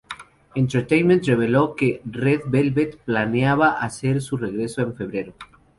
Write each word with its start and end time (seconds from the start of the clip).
Entertainment 0.61 1.23
reveló 1.27 1.75
que 1.75 2.01
Red 2.05 2.41
Velvet 2.47 2.97
planeaba 3.03 3.79
hacer 3.81 4.19
su 4.23 4.35
regreso 4.35 4.81
en 4.81 4.95
febrero. 4.95 5.33